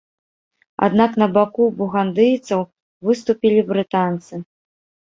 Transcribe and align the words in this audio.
Аднак 0.87 1.11
на 1.25 1.27
баку 1.35 1.67
бугандыйцаў 1.83 2.61
выступілі 3.07 3.61
брытанцы. 3.73 4.35